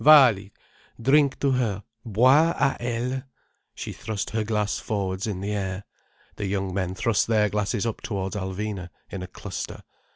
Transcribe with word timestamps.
"Vaali, 0.03 0.49
drink 0.99 1.39
to 1.41 1.51
her—Boire 1.51 2.55
à 2.55 2.75
elle—" 2.79 3.21
She 3.75 3.93
thrust 3.93 4.31
her 4.31 4.43
glass 4.43 4.79
forwards 4.79 5.27
in 5.27 5.41
the 5.41 5.51
air. 5.51 5.83
The 6.37 6.47
young 6.47 6.73
men 6.73 6.95
thrust 6.95 7.27
their 7.27 7.49
glasses 7.49 7.85
up 7.85 8.01
towards 8.01 8.35
Alvina, 8.35 8.89
in 9.11 9.21
a 9.21 9.27
cluster. 9.27 9.83